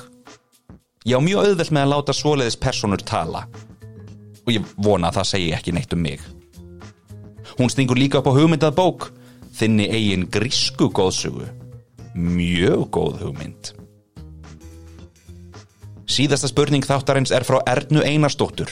Ég 1.09 1.17
á 1.17 1.21
mjög 1.25 1.49
auðvelt 1.49 1.73
með 1.73 1.87
að 1.87 1.93
láta 1.95 2.17
svoleiðis 2.17 2.61
personur 2.61 3.03
tala. 3.07 3.47
Og 4.45 4.53
ég 4.53 4.69
vona 4.77 5.09
að 5.09 5.21
það 5.21 5.31
segi 5.33 5.51
ekki 5.57 5.75
neitt 5.75 5.97
um 5.97 6.05
mig. 6.05 6.21
Hún 7.57 7.73
stingur 7.73 8.01
líka 8.01 8.21
upp 8.21 8.29
á 8.29 8.37
hugmyndað 8.37 8.77
bók, 8.77 9.09
þinni 9.57 9.89
eigin 9.93 10.29
grísku 10.33 10.91
góðsugu. 10.93 11.62
Mjög 12.15 12.89
góð 12.93 13.23
hugmynd. 13.25 13.73
Síðasta 16.13 16.51
spurning 16.51 16.85
þáttarins 16.85 17.33
er 17.33 17.45
frá 17.47 17.63
Ernu 17.73 18.03
Einarstóttur. 18.05 18.69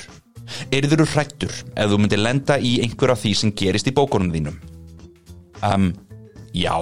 Erður 0.74 1.04
þú 1.04 1.06
hrættur 1.14 1.54
ef 1.78 1.92
þú 1.92 1.98
myndir 2.02 2.20
lenda 2.20 2.58
í 2.58 2.74
einhver 2.84 3.14
af 3.14 3.22
því 3.22 3.32
sem 3.38 3.52
gerist 3.56 3.88
í 3.88 3.94
bókunum 3.96 4.32
þínum? 4.34 4.58
Um, 5.64 5.92
já. 6.52 6.74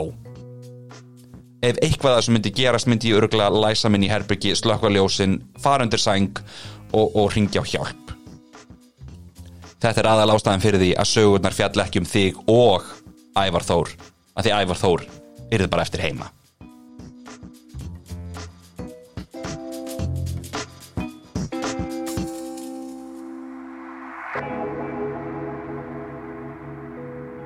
Ef 1.62 1.78
eitthvað 1.82 2.16
það 2.16 2.24
sem 2.24 2.36
myndi 2.38 2.54
gerast 2.54 2.90
myndi 2.90 3.12
ég 3.12 3.20
örgla 3.20 3.50
læsa 3.52 3.90
minn 3.90 4.06
í 4.06 4.10
herbyggi, 4.10 4.54
slökka 4.58 4.90
ljósin, 4.94 5.38
fara 5.62 5.86
undir 5.86 6.02
sæng 6.02 6.40
og, 6.92 7.14
og 7.14 7.32
ringja 7.34 7.62
á 7.62 7.66
hjálp. 7.66 8.14
Þetta 9.78 10.02
er 10.02 10.10
aðal 10.10 10.34
ástæðan 10.34 10.64
fyrir 10.64 10.82
því 10.82 10.90
að 10.98 11.10
sögurnar 11.12 11.54
fjall 11.54 11.84
ekki 11.84 12.02
um 12.02 12.08
þig 12.08 12.40
og 12.50 12.88
Ævar 13.38 13.66
Þór, 13.66 13.94
að 14.34 14.48
því 14.48 14.56
Ævar 14.56 14.82
Þór 14.82 15.06
er 15.52 15.62
þið 15.62 15.70
bara 15.70 15.86
eftir 15.86 16.02
heima. 16.02 16.32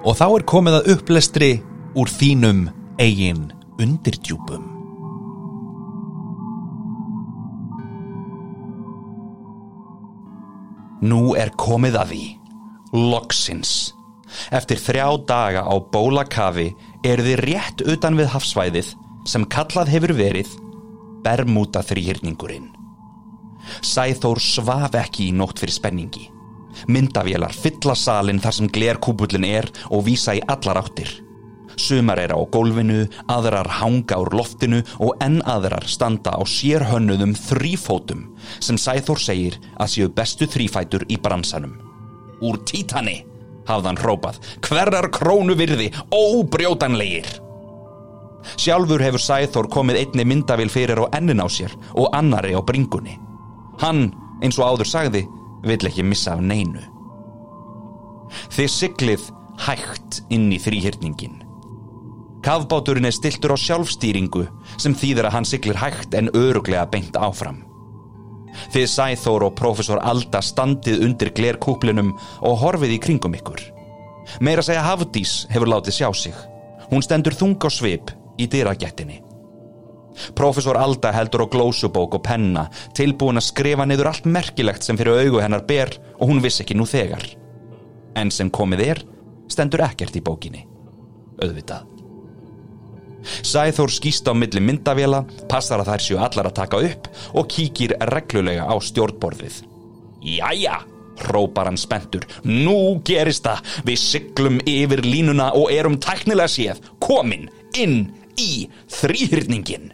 Og 0.02 0.16
þá 0.18 0.24
er 0.26 0.44
komið 0.50 0.76
að 0.80 0.88
upplestri 0.96 1.50
úr 1.94 2.10
þínum 2.10 2.64
eigin 2.98 3.44
undirdjúpum. 3.78 4.64
Nú 11.06 11.34
er 11.38 11.54
komið 11.58 11.98
að 11.98 12.14
því. 12.14 12.24
Loksins. 12.92 13.72
Eftir 14.54 14.80
þrjá 14.80 15.06
daga 15.28 15.62
á 15.70 15.74
bólakafi 15.78 16.72
eru 17.06 17.26
þið 17.26 17.42
rétt 17.46 17.86
utan 17.94 18.18
við 18.18 18.30
hafsvæðið 18.34 18.92
sem 19.28 19.46
kallað 19.46 19.94
hefur 19.94 20.16
verið 20.18 20.52
Bermuda 21.22 21.82
þrýhyrningurinn. 21.86 22.70
Sæþór 23.86 24.42
svaf 24.42 24.96
ekki 24.98 25.30
í 25.30 25.34
nótt 25.36 25.62
fyrir 25.62 25.78
spenningi. 25.78 26.26
Myndavélar 26.88 27.52
fylla 27.54 27.96
salin 27.98 28.40
þar 28.42 28.58
sem 28.58 28.70
glerkúbullin 28.72 29.46
er 29.48 29.68
og 29.90 30.06
vísa 30.08 30.36
í 30.38 30.42
allar 30.48 30.82
áttir. 30.82 31.10
Sumar 31.76 32.20
er 32.20 32.34
á 32.36 32.40
gólfinu, 32.52 33.06
aðrar 33.32 33.68
hanga 33.80 34.18
úr 34.20 34.32
loftinu 34.36 34.82
og 35.00 35.16
enn 35.24 35.40
aðrar 35.48 35.86
standa 35.88 36.34
á 36.36 36.42
sérhönnuðum 36.44 37.34
þrýfótum 37.38 38.26
sem 38.60 38.78
Sæþór 38.78 39.20
segir 39.20 39.58
að 39.80 39.92
séu 39.94 40.10
bestu 40.12 40.48
þrýfætur 40.50 41.06
í 41.08 41.18
bransanum. 41.22 41.78
Úr 42.42 42.58
títani, 42.68 43.22
hafðan 43.68 44.00
hrópað, 44.02 44.40
hverjar 44.66 45.08
krónu 45.14 45.56
virði, 45.58 45.88
óbrjótanlegir. 46.12 47.28
Sjálfur 48.58 49.02
hefur 49.02 49.22
Sæþór 49.22 49.70
komið 49.72 50.02
einni 50.02 50.26
myndavil 50.26 50.70
fyrir 50.72 50.98
á 50.98 51.06
ennin 51.16 51.40
á 51.40 51.46
sér 51.46 51.72
og 51.94 52.10
annari 52.12 52.56
á 52.58 52.60
bringunni. 52.60 53.16
Hann, 53.80 54.10
eins 54.42 54.58
og 54.58 54.74
áður 54.74 54.90
sagði, 54.90 55.22
vill 55.66 55.88
ekki 55.88 56.04
missa 56.06 56.36
af 56.36 56.42
neinu. 56.44 56.82
Þið 58.52 58.70
siglið 58.72 59.26
hægt 59.66 60.22
inn 60.32 60.50
í 60.52 60.60
þrýhyrningin. 60.62 61.40
Kafbáturinn 62.42 63.06
er 63.06 63.14
stiltur 63.14 63.54
á 63.54 63.58
sjálfstýringu 63.60 64.46
sem 64.80 64.96
þýðir 64.98 65.28
að 65.28 65.36
hann 65.36 65.46
siglir 65.46 65.78
hægt 65.78 66.16
en 66.18 66.32
öruglega 66.34 66.88
beint 66.90 67.18
áfram. 67.18 67.60
Þið 68.72 68.88
Sæþór 68.92 69.46
og 69.46 69.54
profesor 69.56 70.00
Alda 70.04 70.42
standið 70.44 71.04
undir 71.06 71.30
glerkúplinum 71.36 72.12
og 72.42 72.58
horfið 72.64 72.96
í 72.96 73.02
kringum 73.06 73.36
ykkur. 73.38 73.62
Meira 74.40 74.64
segja 74.64 74.84
Hafdís 74.84 75.46
hefur 75.52 75.70
látið 75.70 75.98
sjá 76.00 76.08
sig. 76.14 76.34
Hún 76.90 77.04
stendur 77.04 77.36
þung 77.36 77.56
á 77.62 77.70
svip 77.72 78.12
í 78.38 78.48
dyragettinni. 78.50 79.22
Profesor 80.38 80.78
Alda 80.80 81.12
heldur 81.14 81.46
á 81.46 81.52
glósubók 81.52 82.18
og 82.18 82.24
penna 82.26 82.66
tilbúin 82.96 83.40
að 83.40 83.48
skrifa 83.48 83.86
niður 83.88 84.12
allt 84.12 84.28
merkilegt 84.28 84.86
sem 84.86 84.98
fyrir 84.98 85.24
augu 85.24 85.40
hennar 85.42 85.64
ber 85.68 85.94
og 86.18 86.28
hún 86.30 86.42
vissi 86.44 86.64
ekki 86.64 86.76
nú 86.78 86.88
þegar. 86.88 87.24
En 88.18 88.30
sem 88.30 88.50
komið 88.52 88.84
er, 88.86 89.02
stendur 89.48 89.84
ekkert 89.86 90.16
í 90.18 90.24
bókinni. 90.24 90.66
Öðvitað. 91.42 91.88
Sæþór 93.22 93.92
skýst 93.94 94.26
á 94.26 94.34
milli 94.34 94.60
myndavela, 94.62 95.22
passar 95.50 95.82
að 95.82 95.92
þær 95.92 96.04
séu 96.06 96.18
allar 96.18 96.48
að 96.50 96.56
taka 96.58 96.80
upp 96.88 97.08
og 97.38 97.50
kíkir 97.50 97.94
reglulega 98.10 98.66
á 98.66 98.74
stjórnborðið. 98.82 99.60
Jæja, 100.22 100.80
hrópar 101.22 101.70
hann 101.70 101.78
spentur. 101.78 102.26
Nú 102.44 103.00
gerist 103.06 103.46
það, 103.46 103.62
við 103.86 104.02
syklum 104.02 104.60
yfir 104.66 105.04
línuna 105.06 105.52
og 105.58 105.70
erum 105.74 105.98
tæknilega 106.02 106.50
séð, 106.50 106.82
komin 107.02 107.48
inn 107.78 108.10
í 108.38 108.68
þrýhyrningin. 108.90 109.92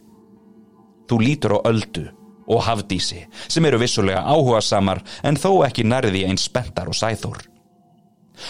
Þú 1.08 1.20
lítur 1.24 1.56
á 1.56 1.58
öldu 1.68 2.08
og 2.48 2.64
hafdísi 2.64 3.24
sem 3.48 3.64
eru 3.68 3.80
vissulega 3.80 4.24
áhuga 4.24 4.60
samar 4.64 5.02
en 5.22 5.36
þó 5.36 5.64
ekki 5.66 5.84
nærði 5.84 6.24
einn 6.28 6.40
spentar 6.40 6.88
og 6.88 6.96
sæþór. 6.96 7.40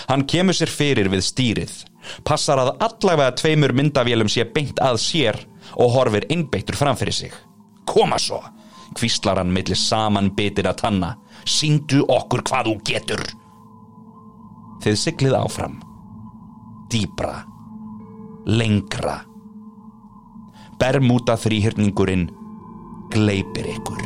Hann 0.09 0.27
kemur 0.29 0.57
sér 0.57 0.71
fyrir 0.71 1.09
við 1.09 1.25
stýrið, 1.25 1.73
passar 2.25 2.61
að 2.61 2.75
allavega 2.85 3.35
tveimur 3.41 3.73
myndavélum 3.77 4.29
sé 4.31 4.45
beint 4.45 4.81
að 4.85 5.01
sér 5.03 5.39
og 5.81 5.95
horfir 5.97 6.29
innbeittur 6.33 6.77
framfyrir 6.77 7.17
sig. 7.17 7.33
Koma 7.89 8.19
svo, 8.21 8.43
kvíslar 8.97 9.41
hann 9.41 9.53
millir 9.53 9.79
saman 9.79 10.31
bitir 10.37 10.69
að 10.69 10.83
tanna, 10.83 11.15
síndu 11.49 12.05
okkur 12.05 12.45
hvað 12.45 12.69
þú 12.69 12.75
getur. 12.91 13.25
Þið 14.85 14.99
siglið 15.01 15.39
áfram, 15.39 15.81
dýbra, 16.93 17.41
lengra. 18.47 19.23
Bermúta 20.79 21.35
þrýhyrningurinn 21.41 22.29
gleipir 23.13 23.69
ykkur. 23.75 24.03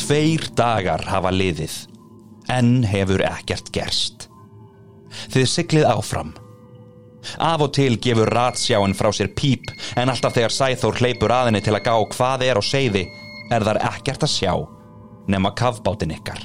Tveir 0.00 0.48
dagar 0.58 1.04
hafa 1.06 1.30
liðið, 1.30 1.74
en 2.50 2.80
hefur 2.82 3.22
ekkert 3.28 3.70
gerst. 3.74 4.26
Þið 5.30 5.50
siglið 5.52 5.86
áfram. 5.86 6.32
Af 7.38 7.62
og 7.62 7.74
til 7.76 7.98
gefur 8.02 8.30
ratsjáin 8.32 8.96
frá 8.96 9.10
sér 9.14 9.30
píp, 9.36 9.70
en 9.94 10.10
alltaf 10.10 10.34
þegar 10.34 10.56
Sæþór 10.56 10.98
hleypur 10.98 11.34
aðinni 11.34 11.60
til 11.62 11.76
að 11.76 11.84
gá 11.86 11.94
hvað 12.16 12.46
er 12.48 12.58
á 12.58 12.62
seiði, 12.64 13.04
er 13.54 13.66
þar 13.66 13.82
ekkert 13.92 14.24
að 14.26 14.34
sjá, 14.34 14.54
nema 15.30 15.54
kavbátin 15.54 16.16
ykkar. 16.16 16.42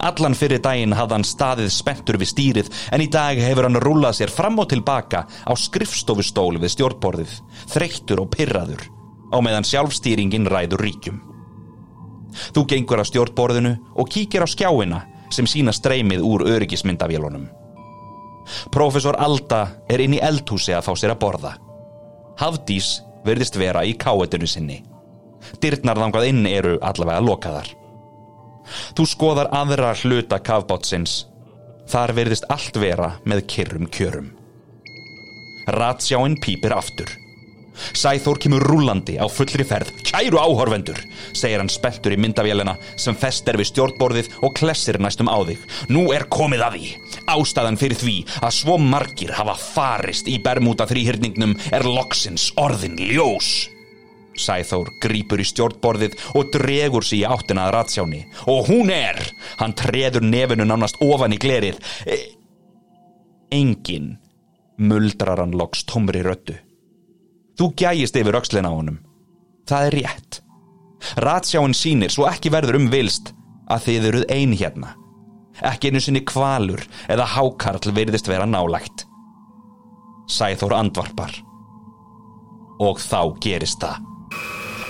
Allan 0.00 0.36
fyrir 0.38 0.62
daginn 0.62 0.94
hafði 0.96 1.16
hann 1.18 1.26
staðið 1.26 1.70
spenntur 1.74 2.18
við 2.20 2.30
stýrið 2.32 2.70
en 2.94 3.04
í 3.04 3.08
dag 3.12 3.38
hefur 3.38 3.68
hann 3.68 3.80
rúlað 3.82 4.20
sér 4.20 4.32
fram 4.32 4.58
og 4.62 4.70
tilbaka 4.72 5.24
á 5.28 5.52
skrifstofustól 5.58 6.56
við 6.62 6.74
stjórnborðið, 6.76 7.34
þreyttur 7.74 8.22
og 8.24 8.30
pyrraður, 8.32 8.86
á 9.32 9.36
meðan 9.44 9.66
sjálfstýringin 9.68 10.48
ræður 10.50 10.86
ríkjum. 10.86 11.18
Þú 12.56 12.64
gengur 12.68 13.02
á 13.02 13.04
stjórnborðinu 13.04 13.74
og 13.96 14.08
kíkir 14.08 14.44
á 14.44 14.48
skjáina 14.48 15.02
sem 15.32 15.48
sína 15.48 15.72
streymið 15.76 16.24
úr 16.24 16.46
öryggismyndavélunum. 16.48 17.48
Profesor 18.72 19.16
Alda 19.20 19.66
er 19.88 20.02
inn 20.02 20.16
í 20.16 20.22
eldhúsi 20.22 20.74
að 20.76 20.88
fá 20.88 20.92
sér 20.98 21.14
að 21.14 21.20
borða. 21.22 21.52
Hafdís 22.40 22.98
verðist 23.26 23.56
vera 23.60 23.84
í 23.86 23.94
káetinu 24.00 24.48
sinni. 24.48 24.80
Dyrnar 25.62 25.98
þangað 25.98 26.28
inn 26.30 26.44
eru 26.48 26.76
allavega 26.82 27.22
lokaðar. 27.22 27.70
Þú 28.96 29.08
skoðar 29.08 29.50
aðra 29.54 29.94
hluta 30.02 30.38
kafbátsins. 30.42 31.26
Þar 31.90 32.14
verðist 32.16 32.46
allt 32.52 32.78
vera 32.78 33.16
með 33.28 33.46
kyrrum 33.52 33.90
kjörum. 33.92 34.30
Ratsjáinn 35.72 36.38
pýpir 36.42 36.74
aftur. 36.74 37.10
Sæþór 37.96 38.38
kemur 38.42 38.64
rúlandi 38.68 39.16
á 39.16 39.26
fullri 39.32 39.64
ferð. 39.64 39.90
Kæru 40.04 40.38
áhorfendur, 40.40 40.98
segir 41.32 41.62
hann 41.62 41.72
spenntur 41.72 42.14
í 42.14 42.20
myndavélina 42.20 42.74
sem 43.00 43.16
fest 43.16 43.48
er 43.48 43.58
við 43.60 43.70
stjórnborðið 43.72 44.30
og 44.44 44.54
klessir 44.58 45.00
næstum 45.00 45.30
á 45.32 45.40
þig. 45.48 45.62
Nú 45.88 46.10
er 46.12 46.28
komið 46.32 46.66
að 46.66 46.78
því. 46.78 46.92
Ástæðan 47.32 47.80
fyrir 47.80 48.00
því 48.02 48.16
að 48.42 48.56
svo 48.60 48.78
margir 48.78 49.32
hafa 49.38 49.56
farist 49.56 50.28
í 50.28 50.38
Bermuda 50.42 50.88
þrýhyrningnum 50.90 51.56
er 51.72 51.88
loksins 51.88 52.50
orðin 52.60 52.98
ljós. 53.00 53.71
Sæþór 54.38 54.88
grýpur 55.02 55.42
í 55.42 55.46
stjórnborðið 55.46 56.16
og 56.38 56.52
dregur 56.54 57.04
sér 57.04 57.18
í 57.18 57.24
áttina 57.28 57.66
að 57.66 57.74
ratsjáni. 57.76 58.22
Og 58.48 58.68
hún 58.70 58.92
er! 58.94 59.18
Hann 59.60 59.76
treður 59.76 60.24
nefinu 60.24 60.66
nánast 60.68 61.00
ofan 61.04 61.36
í 61.36 61.40
glerið. 61.42 61.80
E 62.06 62.18
Engin 63.52 64.16
muldrar 64.80 65.42
hann 65.42 65.52
loks 65.52 65.84
tómri 65.84 66.22
röttu. 66.24 66.56
Þú 67.60 67.68
gæjist 67.76 68.16
yfir 68.16 68.38
aukslinn 68.38 68.68
á 68.68 68.72
honum. 68.72 68.98
Það 69.68 69.86
er 69.88 69.96
rétt. 70.00 70.40
Ratsjáin 71.20 71.76
sínir 71.76 72.12
svo 72.14 72.26
ekki 72.30 72.52
verður 72.54 72.78
um 72.80 72.88
vilst 72.92 73.34
að 73.70 73.86
þið 73.86 74.08
eruð 74.10 74.28
ein 74.32 74.54
hérna. 74.56 74.94
Ekki 75.62 75.92
einu 75.92 76.00
sinni 76.00 76.22
kvalur 76.26 76.82
eða 77.12 77.28
hákarl 77.34 77.92
verðist 77.92 78.30
vera 78.30 78.46
nálægt. 78.48 79.04
Sæþór 80.32 80.78
andvarpar. 80.78 81.34
Og 82.80 82.98
þá 82.98 83.36
gerist 83.44 83.82
það. 83.82 84.11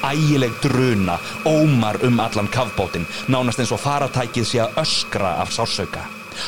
Ægileg 0.03 0.57
druna 0.63 1.19
ómar 1.47 2.01
um 2.07 2.21
allan 2.21 2.49
kafbótin, 2.49 3.07
nánast 3.29 3.63
eins 3.63 3.73
og 3.73 3.81
faratækið 3.83 4.49
sé 4.49 4.63
að 4.65 4.83
öskra 4.83 5.37
af 5.43 5.53
sásauka. 5.55 6.03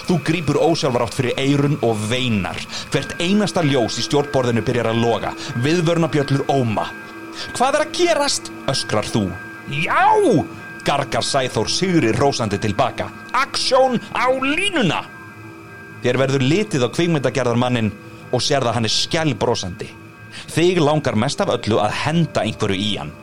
Þú 0.08 0.18
grýpur 0.24 0.58
ósjálfarátt 0.64 1.14
fyrir 1.14 1.38
eirun 1.38 1.78
og 1.84 2.00
veinar. 2.10 2.58
Hvert 2.90 3.14
einasta 3.20 3.62
ljós 3.62 4.00
í 4.00 4.06
stjórnborðinu 4.06 4.64
byrjar 4.64 4.90
að 4.90 5.00
loga. 5.04 5.32
Viðvörnabjöllur 5.64 6.46
óma. 6.48 6.88
Hvað 7.54 7.80
er 7.80 7.86
að 7.86 7.96
gerast? 7.98 8.52
öskrar 8.70 9.06
þú. 9.06 9.28
Já! 9.68 10.08
gargar 10.84 11.24
Sæþór 11.24 11.68
sigri 11.68 12.12
rósandi 12.12 12.58
tilbaka. 12.58 13.08
Aksjón 13.32 14.00
á 14.12 14.28
línuna! 14.30 15.04
Þér 16.04 16.20
verður 16.20 16.44
litið 16.44 16.84
á 16.84 16.88
kvíkmyndagerðarmannin 16.92 17.92
og 18.34 18.42
sér 18.44 18.64
það 18.66 18.76
hann 18.76 18.88
er 18.88 18.92
skjálbrósandi. 18.92 19.88
Þig 20.52 20.80
langar 20.84 21.16
mest 21.16 21.40
af 21.40 21.54
öllu 21.54 21.80
að 21.80 21.96
henda 22.04 22.44
einhverju 22.44 22.76
í 22.76 22.90
hann. 23.00 23.14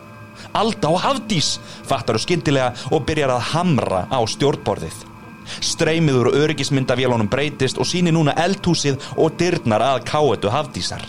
Alda 0.54 0.92
og 0.92 1.00
Hafdís 1.04 1.56
fattar 1.88 2.18
þú 2.18 2.26
skyndilega 2.26 2.92
og 2.92 3.06
byrjar 3.08 3.36
að 3.36 3.48
hamra 3.54 4.04
á 4.12 4.20
stjórnborðið. 4.28 5.08
Streymið 5.64 6.20
úr 6.22 6.30
öryggismyndavélunum 6.44 7.30
breytist 7.32 7.80
og 7.82 7.88
síni 7.90 8.14
núna 8.14 8.36
eldhúsið 8.40 9.02
og 9.18 9.36
dyrnar 9.40 9.84
að 9.84 10.06
káetu 10.12 10.52
Hafdísar. 10.52 11.04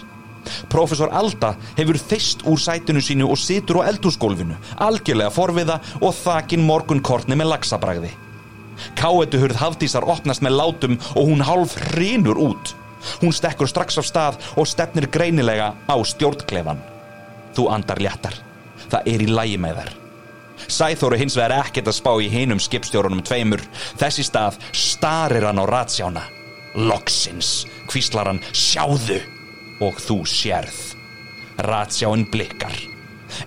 Profesor 0.72 1.12
Alda 1.14 1.52
hefur 1.76 1.98
þeist 2.00 2.42
úr 2.50 2.58
sætinu 2.58 3.02
sínu 3.04 3.28
og 3.30 3.38
situr 3.38 3.82
á 3.82 3.88
eldhúsgólfinu, 3.92 4.56
algjörlega 4.82 5.30
forviða 5.30 5.78
og 6.00 6.14
þakin 6.18 6.66
morgunkortni 6.66 7.38
með 7.38 7.52
lagsabræði. 7.54 8.12
Káetu 8.98 9.42
hurð 9.42 9.60
Hafdísar 9.62 10.06
opnast 10.08 10.42
með 10.42 10.58
látum 10.58 10.98
og 11.14 11.28
hún 11.28 11.44
hálf 11.46 11.76
hrinur 11.92 12.40
út. 12.40 12.74
Hún 13.22 13.34
stekkur 13.34 13.70
strax 13.70 13.98
af 13.98 14.06
stað 14.06 14.40
og 14.56 14.68
stefnir 14.70 15.10
greinilega 15.10 15.74
á 15.86 15.96
stjórnklefan. 16.06 16.82
Þú 17.54 17.68
andar 17.74 18.02
léttar. 18.02 18.51
Það 18.92 19.10
er 19.14 19.24
í 19.24 19.28
lægi 19.32 19.58
með 19.62 19.80
þær. 19.80 19.92
Sæþóru 20.72 21.18
hins 21.18 21.36
vegar 21.38 21.56
ekkert 21.62 21.90
að 21.90 21.98
spá 21.98 22.12
í 22.22 22.28
hinum 22.30 22.60
skipstjórunum 22.62 23.22
tveimur. 23.26 23.62
Þessi 24.00 24.24
stað 24.28 24.58
starir 24.76 25.48
hann 25.48 25.60
á 25.60 25.64
ratsjána. 25.68 26.22
Loksins, 26.76 27.64
kvíslar 27.90 28.30
hann, 28.30 28.42
sjáðu! 28.56 29.20
Og 29.82 29.98
þú 30.00 30.22
sérð. 30.28 30.78
Ratsjáin 31.66 32.28
blikkar. 32.30 32.76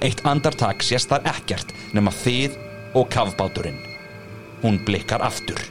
Eitt 0.04 0.24
andartak 0.28 0.84
sést 0.84 1.12
þar 1.12 1.30
ekkert 1.32 1.72
nema 1.96 2.14
þið 2.14 2.58
og 2.98 3.08
kavbáturinn. 3.14 3.80
Hún 4.64 4.82
blikkar 4.86 5.24
aftur. 5.26 5.62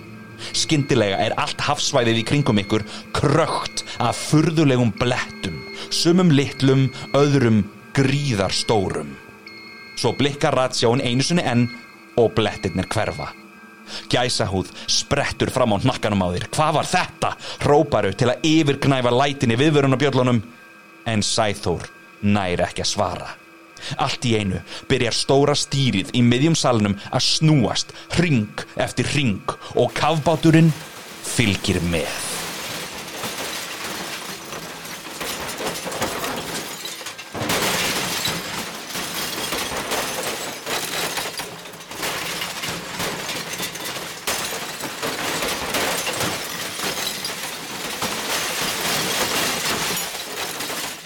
Skyndilega 0.54 1.18
er 1.24 1.34
allt 1.40 1.62
hafsvæðið 1.66 2.20
í 2.20 2.24
kringum 2.28 2.60
ykkur 2.62 2.84
krökt 3.16 3.84
af 4.02 4.18
furðulegum 4.30 4.92
blettum, 5.00 5.60
sumum 5.94 6.32
litlum, 6.34 6.88
öðrum 7.16 7.62
gríðarstórum. 7.96 9.14
Svo 9.96 10.12
blikkar 10.18 10.57
ratsjáin 10.59 11.02
einu 11.04 11.22
sinni 11.22 11.44
enn 11.46 11.68
og 12.20 12.35
blettirnir 12.37 12.88
hverfa. 12.90 13.30
Gæsahúð 14.11 14.70
sprettur 14.88 15.52
fram 15.52 15.74
á 15.76 15.83
hnakkanum 15.83 16.24
á 16.24 16.28
þér. 16.35 16.48
Hvað 16.50 16.76
var 16.78 16.90
þetta? 16.90 17.30
Róparu 17.68 18.12
til 18.16 18.30
að 18.33 18.46
yfirgnæfa 18.48 19.12
lætinni 19.12 19.59
viðvörunabjöllunum. 19.61 20.42
En 21.07 21.22
Sæþór 21.22 21.88
nær 22.24 22.64
ekki 22.64 22.85
að 22.85 22.92
svara. 22.94 23.28
Allt 24.00 24.24
í 24.24 24.33
einu 24.40 24.62
byrjar 24.88 25.16
stóra 25.16 25.57
stýrið 25.59 26.14
í 26.16 26.22
miðjum 26.24 26.57
salnum 26.57 26.96
að 27.11 27.26
snúast 27.26 27.92
ring 28.20 28.64
eftir 28.80 29.11
ring 29.12 29.57
og 29.76 29.92
kavbáturinn 29.98 30.72
fylgir 31.24 31.83
með. 31.92 32.43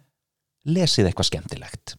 lesið 0.67 1.07
eitthvað 1.07 1.31
skemmtilegt. 1.31 1.95